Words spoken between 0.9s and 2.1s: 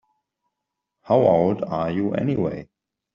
How old are